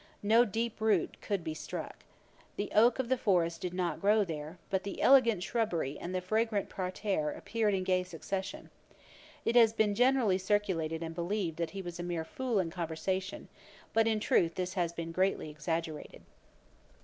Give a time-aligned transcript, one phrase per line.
[0.23, 2.03] No deep root could be struck.
[2.55, 6.21] The oak of the forest did not grow there; but the elegant shrubbery and the
[6.21, 8.71] fragrant parterre appeared in gay succession.
[9.45, 13.47] It has been generally circulated and believed that he was a mere fool in conversation;
[13.93, 16.23] but, in truth, this has been greatly exaggerated.